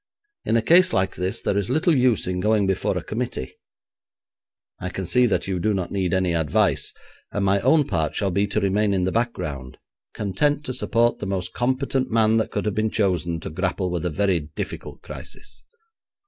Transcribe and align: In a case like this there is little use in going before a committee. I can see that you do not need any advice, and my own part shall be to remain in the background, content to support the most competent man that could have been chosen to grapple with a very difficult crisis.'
In 0.45 0.57
a 0.57 0.63
case 0.63 0.93
like 0.93 1.13
this 1.15 1.43
there 1.43 1.55
is 1.59 1.69
little 1.69 1.95
use 1.95 2.25
in 2.25 2.39
going 2.39 2.65
before 2.65 2.97
a 2.97 3.03
committee. 3.03 3.53
I 4.79 4.89
can 4.89 5.05
see 5.05 5.27
that 5.27 5.47
you 5.47 5.59
do 5.59 5.75
not 5.75 5.91
need 5.91 6.11
any 6.11 6.33
advice, 6.33 6.91
and 7.31 7.45
my 7.45 7.59
own 7.59 7.83
part 7.85 8.15
shall 8.15 8.31
be 8.31 8.47
to 8.47 8.59
remain 8.59 8.95
in 8.95 9.03
the 9.03 9.11
background, 9.11 9.77
content 10.15 10.65
to 10.65 10.73
support 10.73 11.19
the 11.19 11.27
most 11.27 11.53
competent 11.53 12.09
man 12.09 12.37
that 12.37 12.49
could 12.49 12.65
have 12.65 12.73
been 12.73 12.89
chosen 12.89 13.39
to 13.41 13.51
grapple 13.51 13.91
with 13.91 14.03
a 14.03 14.09
very 14.09 14.39
difficult 14.39 15.03
crisis.' 15.03 15.63